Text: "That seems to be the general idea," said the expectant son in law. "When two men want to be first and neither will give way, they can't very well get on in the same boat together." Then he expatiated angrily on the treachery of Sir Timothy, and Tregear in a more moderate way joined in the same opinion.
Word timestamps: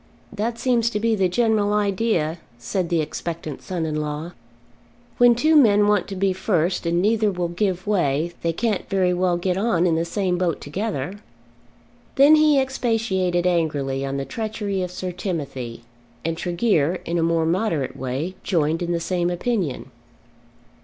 "That 0.33 0.57
seems 0.57 0.89
to 0.89 0.99
be 0.99 1.13
the 1.13 1.29
general 1.29 1.73
idea," 1.73 2.39
said 2.57 2.89
the 2.89 3.01
expectant 3.01 3.61
son 3.61 3.85
in 3.85 3.97
law. 4.01 4.31
"When 5.19 5.35
two 5.35 5.55
men 5.55 5.87
want 5.87 6.07
to 6.07 6.15
be 6.15 6.33
first 6.33 6.87
and 6.87 6.99
neither 7.03 7.29
will 7.31 7.49
give 7.49 7.85
way, 7.85 8.33
they 8.41 8.51
can't 8.51 8.89
very 8.89 9.13
well 9.13 9.37
get 9.37 9.57
on 9.59 9.85
in 9.85 9.93
the 9.93 10.03
same 10.03 10.39
boat 10.39 10.59
together." 10.59 11.19
Then 12.15 12.33
he 12.33 12.59
expatiated 12.59 13.45
angrily 13.45 14.03
on 14.03 14.17
the 14.17 14.25
treachery 14.25 14.81
of 14.81 14.89
Sir 14.89 15.11
Timothy, 15.11 15.83
and 16.25 16.35
Tregear 16.35 16.95
in 17.05 17.19
a 17.19 17.21
more 17.21 17.45
moderate 17.45 17.95
way 17.95 18.33
joined 18.41 18.81
in 18.81 18.93
the 18.93 18.99
same 18.99 19.29
opinion. 19.29 19.91